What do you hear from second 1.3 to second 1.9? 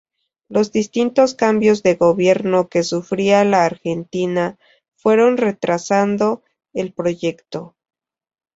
cambios